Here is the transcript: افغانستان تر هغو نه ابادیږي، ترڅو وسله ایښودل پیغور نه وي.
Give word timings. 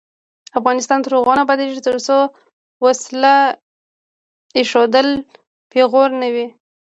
افغانستان 0.59 0.99
تر 1.03 1.11
هغو 1.17 1.33
نه 1.37 1.41
ابادیږي، 1.45 1.81
ترڅو 1.87 2.17
وسله 2.83 3.35
ایښودل 4.57 5.09
پیغور 5.71 6.09
نه 6.21 6.27
وي. 6.33 6.47